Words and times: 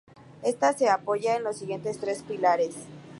Estas 0.41 0.79
se 0.79 0.89
apoyan 0.89 1.37
en 1.37 1.43
los 1.43 1.57
siguientes 1.59 1.99
tres 1.99 2.23
"pilares". 2.23 2.73